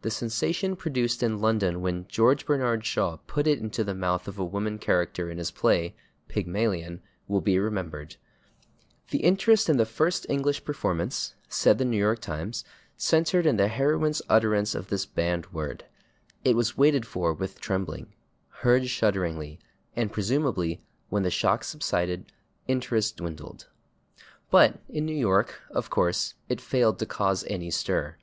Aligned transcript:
The 0.00 0.10
sensation 0.10 0.74
produced 0.74 1.22
in 1.22 1.42
London 1.42 1.82
when 1.82 2.08
George 2.08 2.46
Bernard 2.46 2.86
Shaw 2.86 3.18
put 3.26 3.46
it 3.46 3.58
into 3.58 3.84
the 3.84 3.94
mouth 3.94 4.26
of 4.26 4.38
a 4.38 4.42
woman 4.46 4.78
character 4.78 5.30
in 5.30 5.36
his 5.36 5.50
play, 5.50 5.94
"Pygmalion," 6.28 7.02
will 7.28 7.42
be 7.42 7.58
remembered. 7.58 8.16
"The 9.10 9.18
interest 9.18 9.68
in 9.68 9.76
the 9.76 9.84
first 9.84 10.24
English 10.30 10.64
performance," 10.64 11.34
said 11.46 11.76
the 11.76 11.84
/New 11.84 11.98
York 11.98 12.20
Times/, 12.20 12.64
"centered 12.96 13.44
in 13.44 13.58
the 13.58 13.68
heroine's 13.68 14.22
utterance 14.30 14.74
of 14.74 14.88
this 14.88 15.04
banned 15.04 15.52
word. 15.52 15.84
It 16.42 16.56
was 16.56 16.78
waited 16.78 17.04
for 17.06 17.34
with 17.34 17.60
trembling, 17.60 18.14
heard 18.60 18.88
shudderingly, 18.88 19.58
and 19.94 20.10
presumably, 20.10 20.80
when 21.10 21.22
the 21.22 21.28
shock 21.30 21.64
subsided, 21.64 22.32
interest 22.66 23.18
dwindled." 23.18 23.68
But 24.50 24.80
in 24.88 25.04
New 25.04 25.14
York, 25.14 25.60
of 25.70 25.90
course, 25.90 26.32
it 26.48 26.62
failed 26.62 26.98
to 27.00 27.04
cause 27.04 27.44
any 27.46 27.70
stir. 27.70 28.16